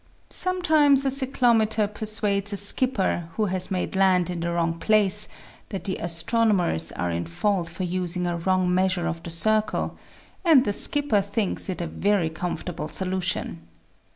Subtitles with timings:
[0.31, 5.27] Some times a cyclometer persuades a skipper, who has made land in the wrong place,
[5.69, 9.95] that the astronomers are in fault for using a wrong measure of the circle;
[10.43, 13.61] and the skipper thinks it a very comfortable solution!